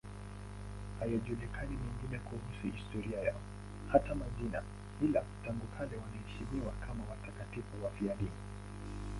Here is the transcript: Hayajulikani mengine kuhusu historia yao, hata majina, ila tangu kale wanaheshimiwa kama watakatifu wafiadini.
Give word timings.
Hayajulikani 0.99 1.77
mengine 1.77 2.19
kuhusu 2.19 2.75
historia 2.77 3.21
yao, 3.21 3.39
hata 3.91 4.15
majina, 4.15 4.63
ila 5.01 5.23
tangu 5.45 5.65
kale 5.77 5.95
wanaheshimiwa 5.97 6.71
kama 6.87 7.03
watakatifu 7.11 7.83
wafiadini. 7.83 8.31